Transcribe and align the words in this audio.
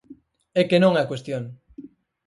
É 0.59 0.61
que 0.69 0.81
non 0.83 0.93
é 0.99 1.01
a 1.03 1.09
cuestión. 1.11 1.43